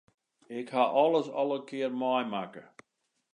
Ik 0.59 0.67
haw 0.75 0.91
alles 1.03 1.27
al 1.39 1.49
ris 1.51 1.59
in 1.59 1.65
kear 1.69 1.93
meimakke. 2.01 2.63